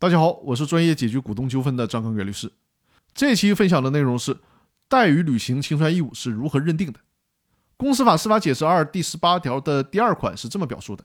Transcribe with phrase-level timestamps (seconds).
[0.00, 2.50] 大家好，我是专业解决股东纠纷的张康元律师。
[3.12, 4.34] 这期分享的内容是
[4.88, 6.98] 怠于履行清算义务是如何认定的。
[7.76, 11.04] 公司法司法解释二第十八条的第二款是这么表述的：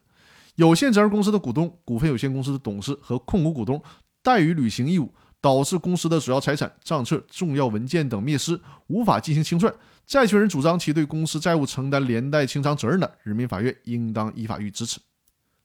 [0.55, 3.83] 有限责任公司的股东、股份有限公司的董事和控股股东
[4.23, 8.57] 怠于履行义务，导致公司的主要财产、账册、重要文件等灭失，
[8.87, 9.75] 无法进行清算，
[10.05, 15.01] 债权人主张其对公司债务承担连带清偿责任的，人民法院应当依法予以支持。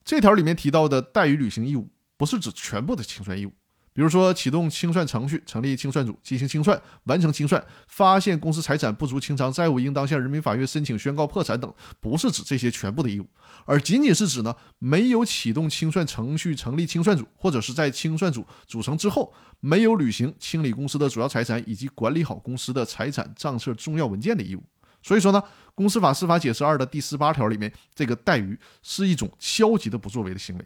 [0.05, 1.89] 这条里面提到的怠于履行义务。
[2.21, 3.53] 不是指全部的清算义务，
[3.95, 13.27] 比如说启动清算程序、成立清算组进行清算、完成清算、发现公司财产不足清偿债务，应当向人民法院申请宣告破产等，不是指这些全部的义务，
[13.65, 24.63] 而仅仅是指呢没有启动清算程序、成立清算组，或者是在清算组组成之后没有履行清理公司的主要财产以及管理好公司的财产账册、重要文件的义务。
[25.03, 25.43] 所以说呢，
[25.75, 30.65] 公司法司法解释二的第十八条里面，这个怠于是一种消极的不作为的行为。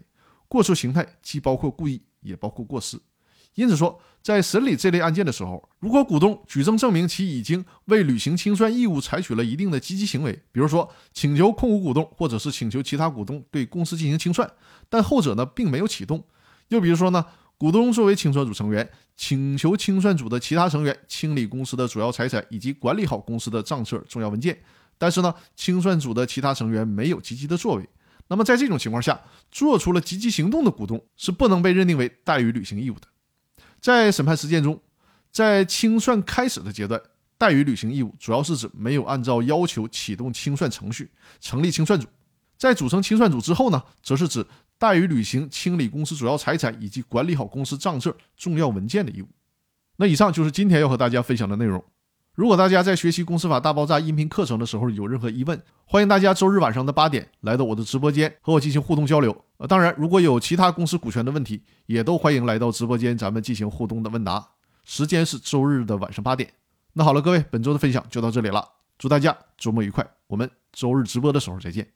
[0.55, 2.97] 过错形态既包括故意，也包括过失。
[3.55, 14.49] 因此说，在审理这类案件的时候，如果股东举证证明其已经为履行清算义务采取了一定的积极行为，比如说请求控股股东或者是请求其他股东对公司进行清算，
[14.87, 16.17] 但后者呢并没有启动；
[16.69, 17.25] 又比如说呢，
[17.57, 24.57] 股东作为清算组成员，请求清算组的其他成员清理公司的主要财产以及管理好公司的账册、重要文件，
[24.97, 27.89] 但是呢，清算组的其他成员没有积极的作为。
[28.27, 33.07] 那么，在这种情况下，做出了积极行动的股东是不能被认定为怠于履行义务的。
[33.79, 34.81] 在审判实践中，
[35.31, 36.99] 在清算开始的阶段，
[37.37, 42.07] 怠于履行义务主要是指没有按照要求启动清算程序、成立清算组；
[42.57, 44.43] 在组成清算组之后呢，则是指
[44.79, 49.27] 怠于履行清理公司主要财产以及管理好公司账册、重要文件的义务。
[49.97, 51.83] 那以上就是今天要和大家分享的内容。
[52.35, 59.45] 如果大家在学习《公司法大爆炸》音频课程的时候有任何疑问，欢迎大家周日晚上的八点来到我的直播间和我进行互动交流。
[59.55, 64.45] 呃，当然，如果有其他公司股权的问题，也都欢迎来到直播间，咱们进行互动的问答。
[64.83, 66.51] 时间是周日的晚上八点。
[66.91, 68.67] 那好了，各位，本周的分享就到这里了。
[68.97, 71.94] 祝大家周末愉快，我们周日直播的时候再见。